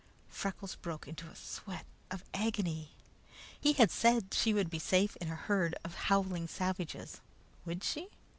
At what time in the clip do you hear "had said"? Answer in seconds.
3.73-4.33